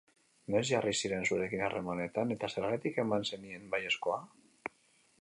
Noiz 0.53 0.63
jarri 0.69 0.93
ziren 1.01 1.27
zurekin 1.27 1.61
harremanetan, 1.67 2.35
eta 2.39 2.51
zergatik 2.57 3.01
eman 3.07 3.31
zenien 3.33 3.73
baiezkoa? 3.75 4.21